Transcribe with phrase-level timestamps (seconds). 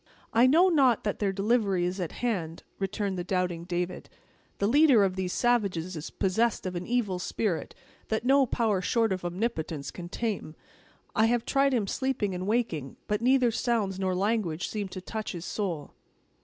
[0.33, 4.09] "I know not that their delivery is at hand," returned the doubting David;
[4.57, 7.75] "the leader of these savages is possessed of an evil spirit
[8.07, 10.55] that no power short of Omnipotence can tame.
[11.15, 15.33] I have tried him sleeping and waking, but neither sounds nor language seem to touch
[15.33, 15.93] his soul."